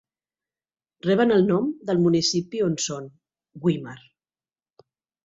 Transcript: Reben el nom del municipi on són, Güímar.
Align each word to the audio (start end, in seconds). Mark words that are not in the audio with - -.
Reben 1.07 1.33
el 1.35 1.43
nom 1.49 1.67
del 1.89 2.01
municipi 2.05 2.63
on 2.69 2.79
són, 2.87 3.05
Güímar. 3.67 3.95